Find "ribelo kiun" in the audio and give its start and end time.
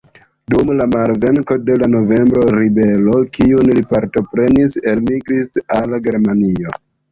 2.55-3.71